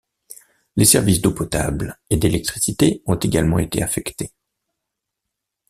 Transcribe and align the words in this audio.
Les 0.77 0.85
services 0.85 1.21
d'eau 1.21 1.31
potable 1.31 1.99
et 2.09 2.17
d'électricité 2.17 3.03
ont 3.05 3.13
également 3.19 3.59
été 3.59 3.83
affectés. 3.83 4.31